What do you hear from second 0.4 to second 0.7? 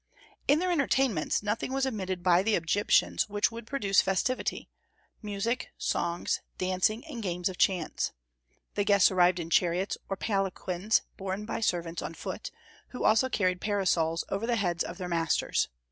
In